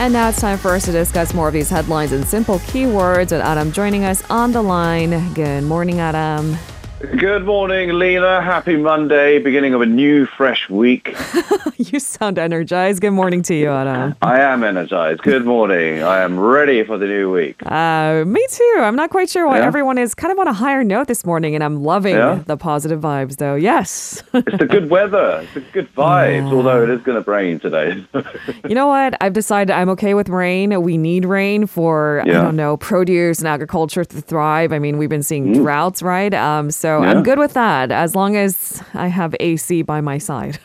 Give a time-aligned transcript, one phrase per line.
[0.00, 3.32] And now it's time for us to discuss more of these headlines and simple keywords.
[3.32, 5.34] with Adam joining us on the line.
[5.34, 6.56] Good morning, Adam.
[7.00, 8.42] Good morning, Lena.
[8.42, 11.16] Happy Monday, beginning of a new, fresh week.
[11.78, 13.00] you sound energized.
[13.00, 14.14] Good morning to you, Adam.
[14.20, 15.22] I am energized.
[15.22, 16.02] Good morning.
[16.02, 17.64] I am ready for the new week.
[17.64, 18.76] Uh, me too.
[18.80, 19.64] I'm not quite sure why yeah?
[19.64, 22.42] everyone is kind of on a higher note this morning, and I'm loving yeah?
[22.44, 23.54] the positive vibes, though.
[23.54, 24.22] Yes.
[24.34, 25.40] it's the good weather.
[25.42, 26.54] It's the good vibes, yeah.
[26.54, 28.04] although it is going to rain today.
[28.68, 29.16] you know what?
[29.22, 30.82] I've decided I'm okay with rain.
[30.82, 34.70] We need rain for, I don't know, produce and agriculture to thrive.
[34.74, 35.54] I mean, we've been seeing mm.
[35.54, 36.34] droughts, right?
[36.34, 37.10] Um, so so yeah.
[37.10, 40.58] I'm good with that as long as I have AC by my side.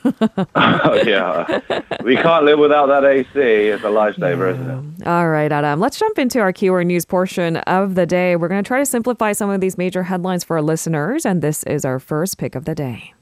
[0.55, 1.61] oh, yeah.
[2.03, 3.29] We can't live without that AC.
[3.35, 4.53] It's a lifesaver, yeah.
[4.53, 5.07] isn't it?
[5.07, 5.79] All right, Adam.
[5.79, 8.35] Let's jump into our keyword news portion of the day.
[8.35, 11.43] We're going to try to simplify some of these major headlines for our listeners, and
[11.43, 13.13] this is our first pick of the day.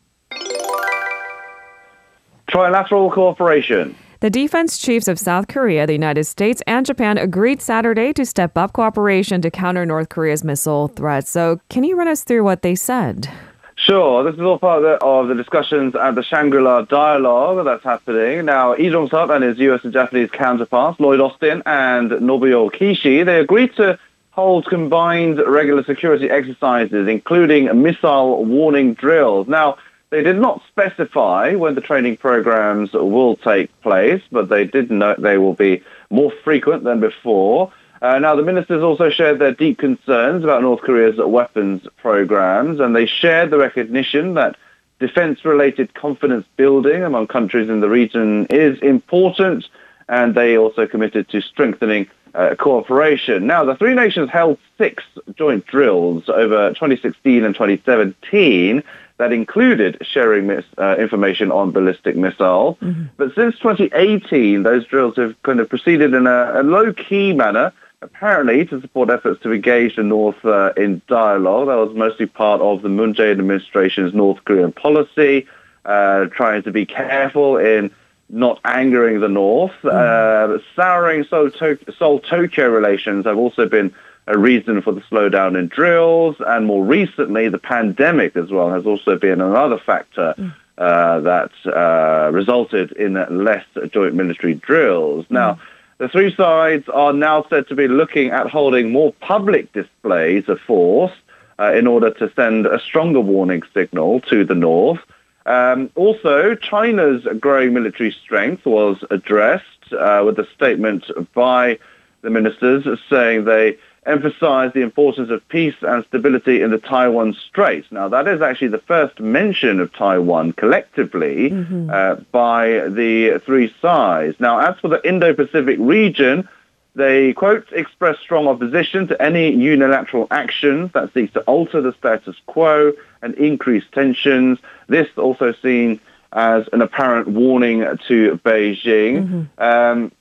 [2.50, 3.96] Trilateral cooperation.
[4.24, 8.58] The defense chiefs of South Korea, the United States, and Japan agreed Saturday to step
[8.58, 11.30] up cooperation to counter North Korea's missile threats.
[11.30, 13.30] So, can you run us through what they said?
[13.76, 14.24] Sure.
[14.24, 18.46] This is all part of the, discussions at the Shangri-La dialogue that's happening.
[18.46, 19.84] Now, Lee Jong-sup and his U.S.
[19.84, 24.00] and Japanese counterparts, Lloyd Austin and Nobuo Kishi, they agreed to
[24.32, 29.50] hold combined regular security exercises, including missile warning drills.
[29.50, 29.80] Now,
[30.14, 35.20] they did not specify when the training programs will take place, but they did note
[35.20, 37.74] they will be more frequent than before.
[38.00, 42.96] Uh, now, the ministers also shared their deep concerns about North Korea's weapons programs, and
[42.96, 44.56] they shared the recognition that
[45.00, 49.66] defense-related confidence building among countries in the region is important,
[50.08, 53.48] and they also committed to strengthening uh, cooperation.
[53.48, 55.04] Now, the three nations held six
[55.36, 58.84] joint drills over 2016 and 2017,
[59.18, 62.78] that included sharing mis- uh, information on ballistic missiles.
[62.80, 63.04] Mm-hmm.
[63.18, 67.72] But since 2018, those drills have kind of proceeded in a, a low-key manner,
[68.02, 71.68] apparently to support efforts to engage the North uh, in dialogue.
[71.68, 75.48] That was mostly part of the Moon Jae-in administration's North Korean policy,
[75.86, 77.92] uh, trying to be careful in
[78.30, 79.74] not angering the North.
[79.84, 80.58] Mm-hmm.
[80.58, 83.94] Uh, souring Seoul-Tokyo relations have also been
[84.28, 88.86] a reason for the slowdown in drills, and more recently, the pandemic as well has
[88.86, 90.54] also been another factor mm.
[90.78, 93.14] uh, that uh, resulted in
[93.44, 95.26] less joint military drills.
[95.26, 95.32] Mm.
[95.32, 95.60] Now,
[95.98, 100.60] the three sides are now said to be looking at holding more public displays of
[100.62, 101.14] force
[101.60, 105.00] uh, in order to send a stronger warning signal to the north.
[105.46, 111.80] Um, also, China's growing military strength was addressed uh, with a statement by
[112.22, 117.88] the ministers saying they emphasize the importance of peace and stability in the Taiwan Straits.
[117.92, 121.90] Now, that is actually the first mention of Taiwan collectively mm-hmm.
[121.90, 124.40] uh, by the three sides.
[124.40, 126.48] Now, as for the Indo-Pacific region,
[126.96, 132.36] they, quote, express strong opposition to any unilateral actions that seeks to alter the status
[132.46, 134.60] quo and increase tensions.
[134.88, 136.00] This also seen
[136.32, 139.28] as an apparent warning to Beijing.
[139.28, 139.64] Mm-hmm.
[139.64, 140.12] Um,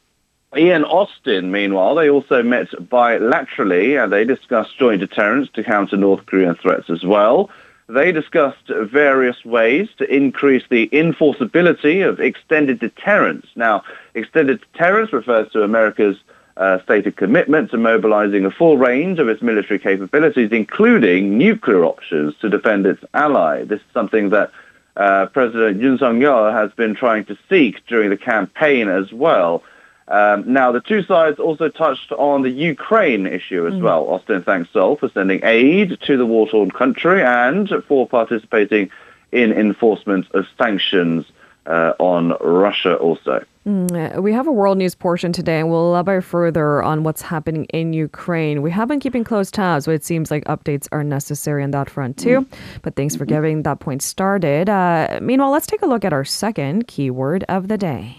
[0.56, 6.26] Ian Austin, meanwhile, they also met bilaterally and they discussed joint deterrence to counter North
[6.26, 7.48] Korean threats as well.
[7.88, 13.46] They discussed various ways to increase the enforceability of extended deterrence.
[13.56, 16.18] Now, extended deterrence refers to America's
[16.56, 22.34] uh, stated commitment to mobilizing a full range of its military capabilities, including nuclear options
[22.40, 23.64] to defend its ally.
[23.64, 24.50] This is something that
[24.96, 29.62] uh, President Yoon Suk-yeol has been trying to seek during the campaign as well.
[30.08, 33.82] Um, now, the two sides also touched on the Ukraine issue as mm.
[33.82, 34.08] well.
[34.08, 38.90] Austin thanks Seoul for sending aid to the war-torn country and for participating
[39.30, 41.24] in enforcement of sanctions
[41.66, 43.44] uh, on Russia also.
[43.64, 47.64] Mm, we have a world news portion today, and we'll elaborate further on what's happening
[47.66, 48.60] in Ukraine.
[48.60, 51.88] We have been keeping close tabs, but it seems like updates are necessary on that
[51.88, 52.40] front too.
[52.40, 52.46] Mm.
[52.82, 54.68] But thanks for getting that point started.
[54.68, 58.16] Uh, meanwhile, let's take a look at our second keyword of the day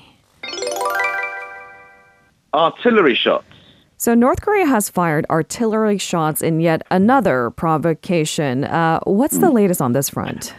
[2.53, 3.45] artillery shots.
[3.97, 8.65] So, North Korea has fired artillery shots in yet another provocation.
[8.65, 9.53] Uh, what's the mm.
[9.53, 10.53] latest on this front?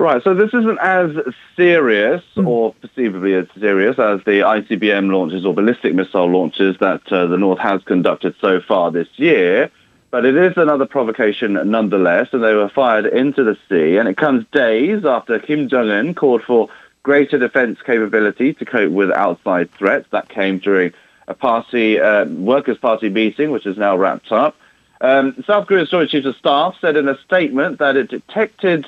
[0.00, 1.10] Right, so this isn't as
[1.56, 2.46] serious mm.
[2.46, 7.36] or perceivably as serious as the ICBM launches or ballistic missile launches that uh, the
[7.36, 9.70] North has conducted so far this year.
[10.10, 13.98] But it is another provocation nonetheless, and they were fired into the sea.
[13.98, 16.68] And it comes days after Kim Jong un called for
[17.02, 20.06] greater defense capability to cope with outside threats.
[20.12, 20.92] That came during
[21.30, 24.56] a party, uh, Workers' Party meeting, which is now wrapped up.
[25.00, 28.84] Um, South Korea's Joint Chiefs of Staff said in a statement that it detected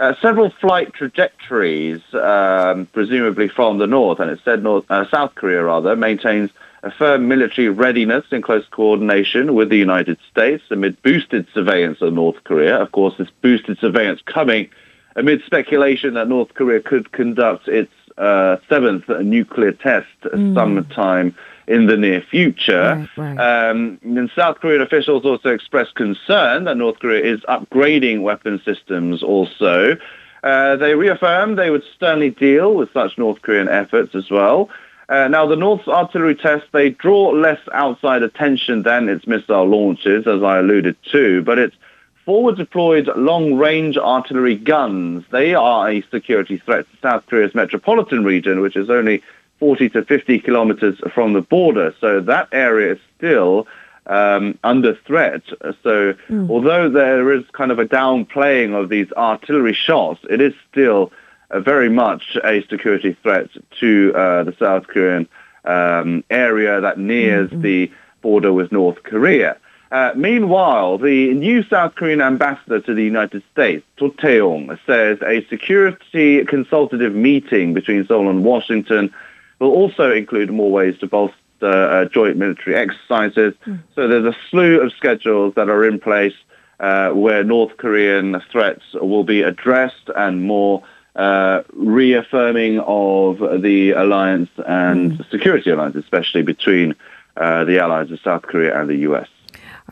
[0.00, 5.36] uh, several flight trajectories, um, presumably from the north, and it said North, uh, South
[5.36, 6.50] Korea rather maintains
[6.82, 12.12] a firm military readiness in close coordination with the United States amid boosted surveillance of
[12.12, 12.76] North Korea.
[12.76, 14.68] Of course, this boosted surveillance coming
[15.16, 20.54] amid speculation that North Korea could conduct its uh, seventh nuclear test mm.
[20.54, 21.34] sometime
[21.66, 23.08] in the near future.
[23.16, 23.70] Right, right.
[23.70, 29.22] Um, and South Korean officials also expressed concern that North Korea is upgrading weapon systems
[29.22, 29.96] also.
[30.42, 34.68] Uh, they reaffirmed they would sternly deal with such North Korean efforts as well.
[35.08, 40.26] Uh, now, the North's artillery tests, they draw less outside attention than its missile launches,
[40.26, 41.76] as I alluded to, but its
[42.24, 48.76] forward-deployed long-range artillery guns, they are a security threat to South Korea's metropolitan region, which
[48.76, 49.22] is only
[49.64, 51.94] 40 to 50 kilometers from the border.
[51.98, 53.66] So that area is still
[54.04, 55.40] um, under threat.
[55.82, 56.50] So mm.
[56.50, 61.12] although there is kind of a downplaying of these artillery shots, it is still
[61.50, 63.48] uh, very much a security threat
[63.80, 65.26] to uh, the South Korean
[65.64, 67.62] um, area that nears mm-hmm.
[67.62, 67.90] the
[68.20, 69.56] border with North Korea.
[69.90, 75.42] Uh, meanwhile, the new South Korean ambassador to the United States, Cho Tae-yong, says a
[75.46, 79.14] security consultative meeting between Seoul and Washington
[79.58, 83.54] will also include more ways to bolster uh, joint military exercises.
[83.66, 83.82] Mm.
[83.94, 86.34] So there's a slew of schedules that are in place
[86.80, 90.82] uh, where North Korean threats will be addressed and more
[91.16, 95.30] uh, reaffirming of the alliance and mm.
[95.30, 96.94] security alliance, especially between
[97.36, 99.28] uh, the allies of South Korea and the U.S.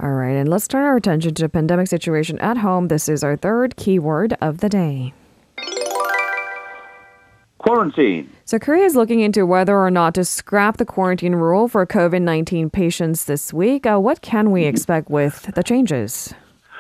[0.01, 2.89] All right, and let's turn our attention to the pandemic situation at home.
[2.89, 5.13] This is our third keyword of the day
[7.63, 8.31] quarantine.
[8.45, 12.21] So, Korea is looking into whether or not to scrap the quarantine rule for COVID
[12.21, 13.87] 19 patients this week.
[13.87, 16.35] Uh, what can we expect with the changes?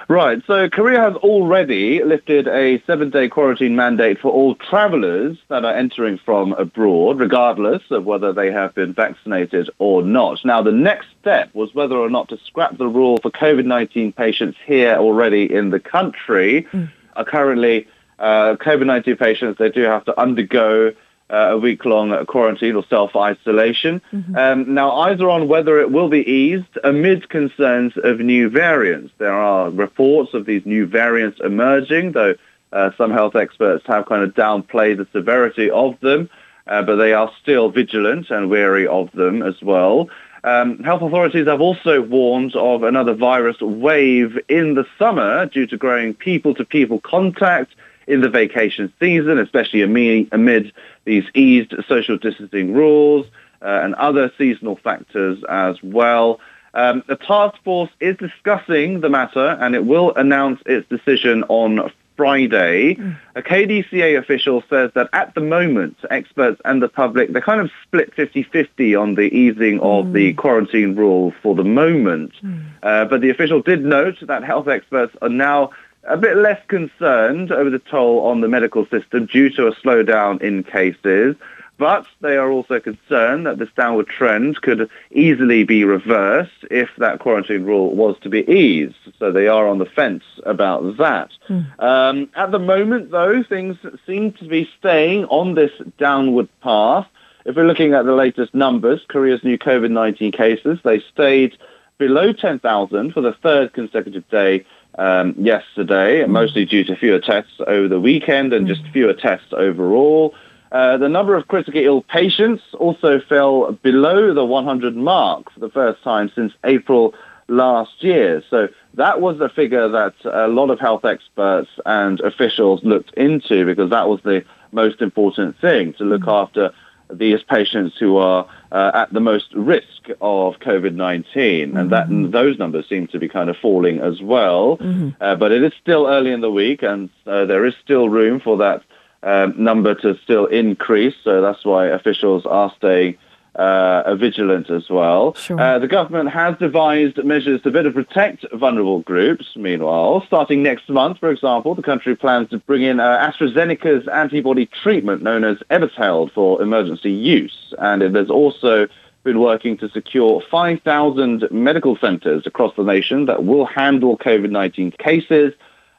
[0.08, 0.42] Right.
[0.46, 5.74] So, Korea has already lifted a seven day quarantine mandate for all travelers that are
[5.74, 10.44] entering from abroad, regardless of whether they have been vaccinated or not.
[10.44, 14.12] Now, the next step was whether or not to scrap the rule for COVID 19
[14.12, 16.66] patients here already in the country.
[16.72, 16.90] Mm.
[17.14, 17.86] Are currently
[18.22, 20.92] uh, COVID-19 patients, they do have to undergo
[21.28, 24.00] uh, a week-long quarantine or self-isolation.
[24.12, 24.36] Mm-hmm.
[24.36, 29.12] Um, now, eyes are on whether it will be eased amid concerns of new variants.
[29.18, 32.34] There are reports of these new variants emerging, though
[32.72, 36.30] uh, some health experts have kind of downplayed the severity of them,
[36.66, 40.08] uh, but they are still vigilant and wary of them as well.
[40.44, 45.76] Um, health authorities have also warned of another virus wave in the summer due to
[45.76, 47.74] growing people-to-people contact
[48.12, 50.72] in the vacation season, especially amid,
[51.04, 53.26] these eased social distancing rules
[53.62, 56.38] uh, and other seasonal factors as well.
[56.74, 61.90] Um, the task force is discussing the matter and it will announce its decision on
[62.16, 62.96] Friday.
[62.96, 63.18] Mm.
[63.34, 67.70] A KDCA official says that at the moment, experts and the public, they're kind of
[67.82, 70.12] split 50-50 on the easing of mm.
[70.12, 72.32] the quarantine rule for the moment.
[72.42, 72.64] Mm.
[72.82, 75.70] Uh, but the official did note that health experts are now
[76.04, 80.40] a bit less concerned over the toll on the medical system due to a slowdown
[80.42, 81.36] in cases,
[81.78, 87.18] but they are also concerned that this downward trend could easily be reversed if that
[87.18, 88.94] quarantine rule was to be eased.
[89.18, 91.30] So they are on the fence about that.
[91.48, 91.82] Mm.
[91.82, 97.06] Um, at the moment, though, things seem to be staying on this downward path.
[97.44, 101.56] If we're looking at the latest numbers, Korea's new COVID-19 cases, they stayed
[101.98, 104.64] below 10,000 for the third consecutive day
[104.98, 106.28] um, yesterday, mm.
[106.28, 110.34] mostly due to fewer tests over the weekend and just fewer tests overall.
[110.70, 115.68] Uh, the number of critically ill patients also fell below the 100 mark for the
[115.68, 117.14] first time since April
[117.48, 118.42] last year.
[118.48, 123.66] So that was a figure that a lot of health experts and officials looked into
[123.66, 126.42] because that was the most important thing to look mm.
[126.42, 126.72] after
[127.12, 131.76] these patients who are uh, at the most risk of COVID-19, mm-hmm.
[131.76, 134.78] and that and those numbers seem to be kind of falling as well.
[134.78, 135.10] Mm-hmm.
[135.20, 138.40] Uh, but it is still early in the week, and uh, there is still room
[138.40, 138.82] for that
[139.22, 141.14] um, number to still increase.
[141.22, 143.18] So that's why officials are staying
[143.54, 145.34] uh, vigilant as well.
[145.34, 145.60] Sure.
[145.60, 149.46] Uh, the government has devised measures to better protect vulnerable groups.
[149.56, 154.66] Meanwhile, starting next month, for example, the country plans to bring in uh, AstraZeneca's antibody
[154.66, 157.74] treatment known as Evusheld for emergency use.
[157.78, 158.88] And it has also
[159.24, 165.52] been working to secure 5,000 medical centers across the nation that will handle COVID-19 cases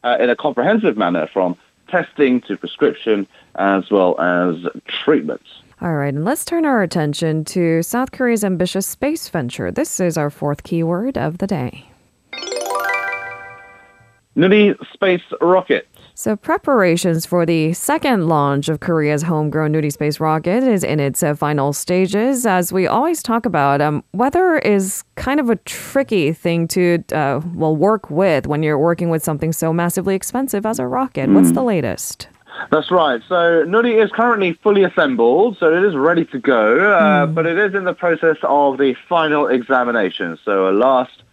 [0.03, 1.55] uh, in a comprehensive manner from
[1.87, 4.55] testing to prescription as well as
[4.87, 5.47] treatments.
[5.83, 9.69] All right, and let's turn our attention to South Korea's ambitious space venture.
[9.69, 11.89] This is our fourth keyword of the day.
[14.37, 15.85] Nuri space rocket.
[16.15, 21.21] So, preparations for the second launch of Korea's homegrown Nuri space rocket is in its
[21.21, 22.45] uh, final stages.
[22.45, 27.41] As we always talk about, um, weather is kind of a tricky thing to uh,
[27.55, 31.29] well work with when you're working with something so massively expensive as a rocket.
[31.29, 32.29] What's the latest?
[32.71, 33.21] That's right.
[33.27, 37.57] So Nuri is currently fully assembled, so it is ready to go, uh, but it
[37.57, 40.37] is in the process of the final examination.
[40.43, 41.23] So a last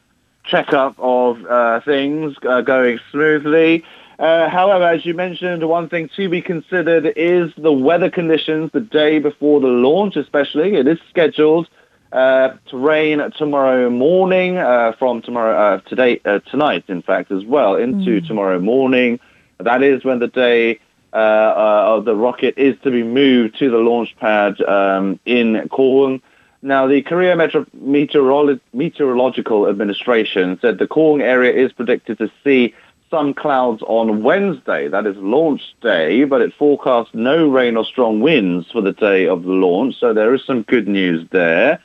[0.44, 3.84] checkup of uh, things uh, going smoothly.
[4.18, 8.80] Uh, however, as you mentioned, one thing to be considered is the weather conditions the
[8.80, 10.74] day before the launch, especially.
[10.74, 11.68] It is scheduled
[12.12, 17.44] uh, to rain tomorrow morning, uh, from tomorrow, uh, today, uh, tonight, in fact, as
[17.44, 19.20] well, into tomorrow morning.
[19.58, 20.80] That is when the day
[21.12, 25.68] uh, uh, of the rocket is to be moved to the launch pad um, in
[25.70, 26.20] Kohung.
[26.62, 32.74] Now, the Korea Metro- Meteorolo- Meteorological Administration said the Kohung area is predicted to see
[33.10, 38.20] some clouds on Wednesday, that is launch day, but it forecasts no rain or strong
[38.20, 41.80] winds for the day of the launch, so there is some good news there.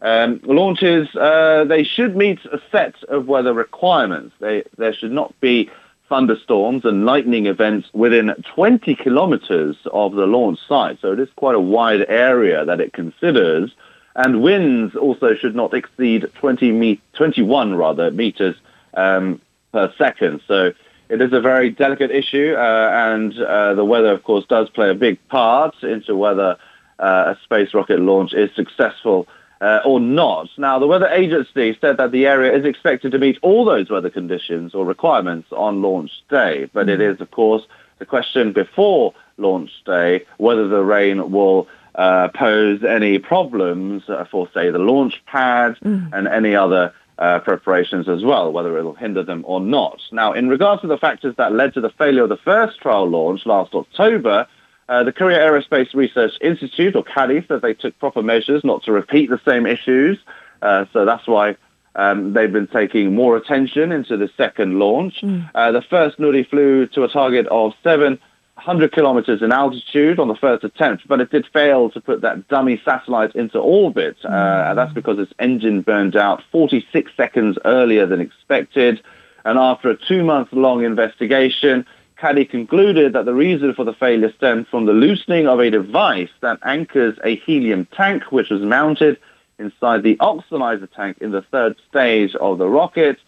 [0.00, 4.34] Um, launches, uh, they should meet a set of weather requirements.
[4.40, 5.68] They, there should not be
[6.10, 11.54] thunderstorms and lightning events within 20 kilometers of the launch site, so it is quite
[11.54, 13.70] a wide area that it considers.
[14.16, 18.56] And winds also should not exceed 20 me- 21 rather meters
[18.94, 19.40] um,
[19.72, 20.42] per second.
[20.48, 20.72] So
[21.08, 24.90] it is a very delicate issue, uh, and uh, the weather, of course, does play
[24.90, 26.58] a big part into whether
[26.98, 29.28] uh, a space rocket launch is successful
[29.60, 30.48] uh, or not.
[30.56, 34.10] Now, the weather agency said that the area is expected to meet all those weather
[34.10, 37.62] conditions or requirements on launch day, but it is, of course,
[37.98, 44.48] the question before launch day whether the rain will uh, pose any problems uh, for,
[44.54, 45.76] say, the launch pad
[46.14, 50.00] and any other uh, preparations as well, whether it will hinder them or not.
[50.10, 53.06] Now, in regards to the factors that led to the failure of the first trial
[53.06, 54.46] launch last October,
[54.90, 58.92] uh, the Korea Aerospace Research Institute, or KARI, said they took proper measures not to
[58.92, 60.18] repeat the same issues.
[60.60, 61.56] Uh, so that's why
[61.94, 65.22] um, they've been taking more attention into the second launch.
[65.54, 70.34] Uh, the first Nuri flew to a target of 700 kilometers in altitude on the
[70.34, 74.16] first attempt, but it did fail to put that dummy satellite into orbit.
[74.24, 79.00] Uh, and that's because its engine burned out 46 seconds earlier than expected.
[79.44, 81.86] And after a two-month-long investigation,
[82.20, 86.28] KARI concluded that the reason for the failure stemmed from the loosening of a device
[86.40, 89.18] that anchors a helium tank, which was mounted
[89.58, 93.18] inside the oxidizer tank in the third stage of the rocket.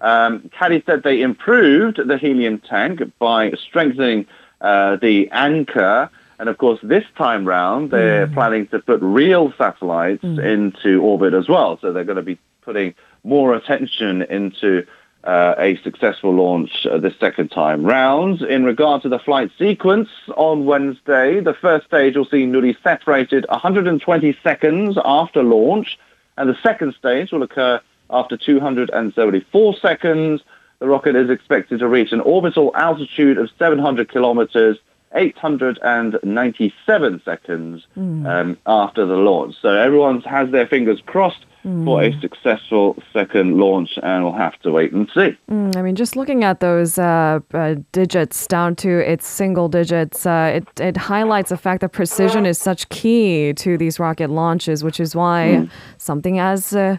[0.00, 4.26] Um, KARI said they improved the helium tank by strengthening
[4.60, 6.10] uh, the anchor.
[6.38, 11.48] And of course, this time round, they're planning to put real satellites into orbit as
[11.48, 11.78] well.
[11.80, 14.86] So they're going to be putting more attention into
[15.24, 18.40] uh, a successful launch uh, the second time round.
[18.42, 23.44] In regard to the flight sequence on Wednesday, the first stage will see Nuri separated
[23.48, 25.98] 120 seconds after launch,
[26.36, 30.40] and the second stage will occur after 274 seconds.
[30.78, 34.78] The rocket is expected to reach an orbital altitude of 700 kilometers
[35.14, 37.86] 897 seconds
[38.26, 39.56] um, after the launch.
[39.60, 44.70] So everyone has their fingers crossed for a successful second launch, and we'll have to
[44.72, 45.36] wait and see.
[45.50, 50.24] Mm, I mean, just looking at those uh, uh, digits down to its single digits,
[50.24, 54.82] uh, it, it highlights the fact that precision is such key to these rocket launches,
[54.82, 56.96] which is why something as, uh,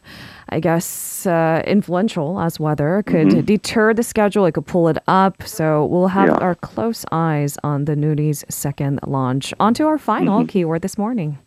[0.49, 4.45] I guess, uh, influential as weather could deter the schedule.
[4.45, 5.41] It could pull it up.
[5.43, 6.35] So we'll have Yeah.
[6.35, 9.53] our close eyes on the Nuri's second launch.
[9.59, 11.39] On to our final keyword this morning.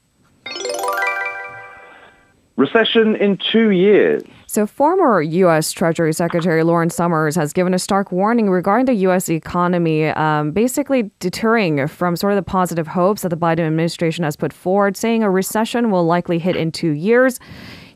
[2.62, 4.22] Recession in two years.
[4.46, 5.72] So, former U.S.
[5.72, 9.28] Treasury Secretary Lawrence Summers has given a stark warning regarding the U.S.
[9.28, 14.36] economy, um, basically deterring from sort of the positive hopes that the Biden administration has
[14.36, 17.40] put forward, saying a recession will likely hit in two years.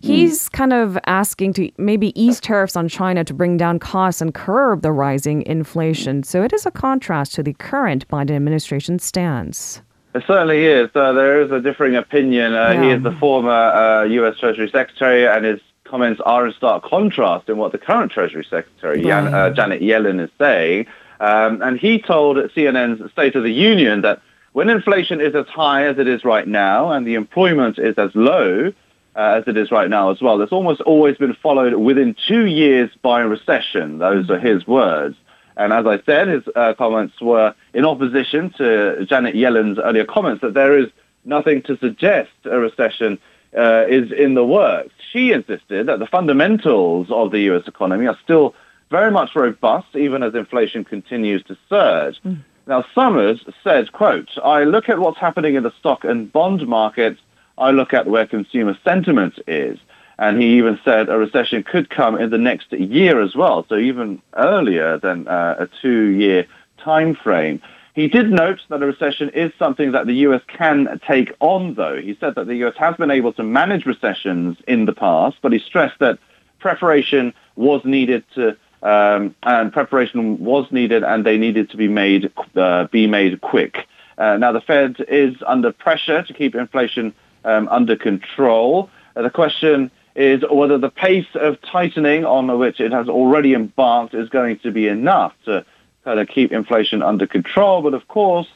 [0.00, 4.34] He's kind of asking to maybe ease tariffs on China to bring down costs and
[4.34, 6.24] curb the rising inflation.
[6.24, 9.80] So, it is a contrast to the current Biden administration stance.
[10.16, 10.88] It certainly is.
[10.94, 12.54] Uh, there is a differing opinion.
[12.54, 14.38] Uh, He is the former uh, U.S.
[14.38, 19.02] Treasury Secretary, and his comments are in stark contrast in what the current Treasury Secretary,
[19.02, 20.86] Jan, uh, Janet Yellen, is saying.
[21.20, 24.20] Um, and he told CNN's State of the Union that
[24.52, 28.10] when inflation is as high as it is right now and the employment is as
[28.14, 28.72] low
[29.14, 32.46] uh, as it is right now as well, it's almost always been followed within two
[32.46, 33.98] years by a recession.
[33.98, 35.16] Those are his words.
[35.56, 40.42] And as I said, his uh, comments were in opposition to Janet Yellen's earlier comments
[40.42, 40.88] that there is
[41.24, 43.18] nothing to suggest a recession
[43.56, 44.92] uh, is in the works.
[45.12, 47.66] She insisted that the fundamentals of the U.S.
[47.66, 48.54] economy are still
[48.90, 52.20] very much robust, even as inflation continues to surge.
[52.22, 52.44] Mm.
[52.66, 57.20] Now, Summers said, quote, I look at what's happening in the stock and bond markets.
[57.58, 59.78] I look at where consumer sentiment is.
[60.18, 63.76] And he even said a recession could come in the next year as well, so
[63.76, 66.46] even earlier than uh, a two-year
[66.78, 67.60] time frame.
[67.94, 70.42] He did note that a recession is something that the U.S.
[70.48, 71.96] can take on, though.
[72.00, 72.74] He said that the U.S.
[72.78, 76.18] has been able to manage recessions in the past, but he stressed that
[76.58, 82.30] preparation was needed to um, and preparation was needed, and they needed to be made
[82.54, 83.86] uh, be made quick.
[84.18, 88.90] Uh, now the Fed is under pressure to keep inflation um, under control.
[89.16, 94.14] Uh, the question is whether the pace of tightening on which it has already embarked
[94.14, 95.64] is going to be enough to
[96.04, 97.82] kind of keep inflation under control.
[97.82, 98.46] But of course,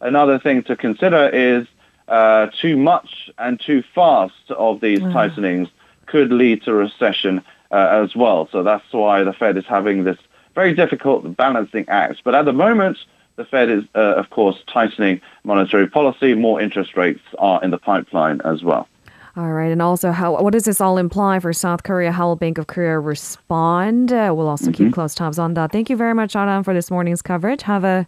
[0.00, 1.66] another thing to consider is
[2.06, 5.12] uh, too much and too fast of these mm.
[5.12, 5.68] tightenings
[6.06, 8.48] could lead to recession uh, as well.
[8.52, 10.18] So that's why the Fed is having this
[10.54, 12.22] very difficult balancing act.
[12.24, 12.96] But at the moment,
[13.36, 16.34] the Fed is, uh, of course, tightening monetary policy.
[16.34, 18.88] More interest rates are in the pipeline as well.
[19.36, 22.12] All right, and also, how what does this all imply for South Korea?
[22.12, 24.12] How will Bank of Korea respond?
[24.12, 24.84] Uh, we'll also mm-hmm.
[24.84, 25.72] keep close tabs on that.
[25.72, 27.62] Thank you very much, Adam, for this morning's coverage.
[27.62, 28.06] Have a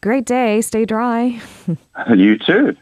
[0.00, 0.60] great day.
[0.60, 1.40] Stay dry.
[2.14, 2.76] you too.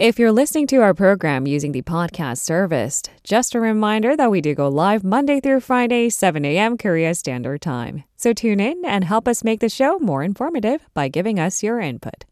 [0.00, 4.40] If you're listening to our program using the podcast service, just a reminder that we
[4.40, 6.78] do go live Monday through Friday, 7 a.m.
[6.78, 8.04] Korea Standard Time.
[8.16, 11.80] So tune in and help us make the show more informative by giving us your
[11.80, 12.24] input.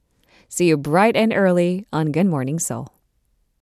[0.49, 2.89] See you bright and early on Good Morning Seoul.